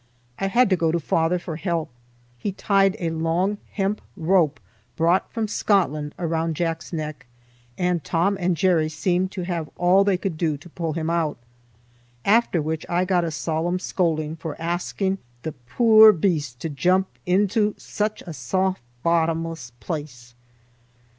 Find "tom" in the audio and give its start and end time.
8.03-8.35